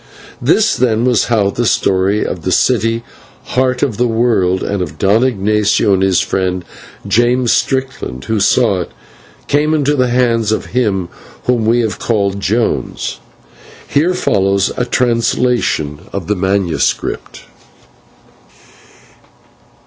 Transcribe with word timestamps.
This, 0.41 0.75
then, 0.75 1.05
was 1.05 1.25
how 1.25 1.51
the 1.51 1.67
story 1.67 2.25
of 2.25 2.41
the 2.41 2.51
city, 2.51 3.03
Heart 3.43 3.83
of 3.83 3.97
the 3.97 4.07
World, 4.07 4.63
and 4.63 4.81
of 4.81 4.97
Don 4.97 5.23
Ignatio 5.23 5.93
and 5.93 6.01
his 6.01 6.19
friend, 6.21 6.65
James 7.07 7.51
Strickland, 7.51 8.23
who 8.25 8.39
saw 8.39 8.79
it, 8.81 8.89
came 9.47 9.75
into 9.75 9.95
the 9.95 10.07
hands 10.09 10.51
of 10.51 10.65
him 10.73 11.09
whom 11.43 11.67
we 11.67 11.81
have 11.81 11.99
called 11.99 12.39
Jones. 12.39 13.19
Here 13.87 14.15
follows 14.15 14.71
a 14.75 14.85
translation 14.85 16.09
of 16.11 16.25
the 16.25 16.35
manuscript. 16.35 17.41